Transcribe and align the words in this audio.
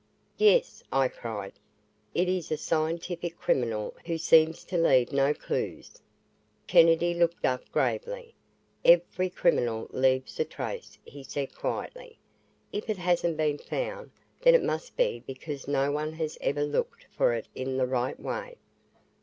"Yes," 0.39 0.81
I 0.91 1.09
cried. 1.09 1.53
"It 2.15 2.27
is 2.27 2.51
a 2.51 2.57
scientific 2.57 3.37
criminal 3.37 3.93
who 4.07 4.17
seems 4.17 4.63
to 4.63 4.75
leave 4.75 5.11
no 5.13 5.31
clues." 5.31 6.01
Kennedy 6.65 7.13
looked 7.13 7.45
up 7.45 7.71
gravely. 7.71 8.33
"Every 8.83 9.29
criminal 9.29 9.87
leaves 9.91 10.39
a 10.39 10.43
trace," 10.43 10.97
he 11.05 11.21
said 11.23 11.53
quietly. 11.53 12.17
"If 12.71 12.89
it 12.89 12.97
hasn't 12.97 13.37
been 13.37 13.59
found, 13.59 14.09
then 14.41 14.55
it 14.55 14.63
must 14.63 14.97
be 14.97 15.21
because 15.27 15.67
no 15.67 15.91
one 15.91 16.13
has 16.13 16.35
ever 16.41 16.63
looked 16.63 17.05
for 17.15 17.33
it 17.33 17.47
in 17.53 17.77
the 17.77 17.85
right 17.85 18.19
way." 18.19 18.57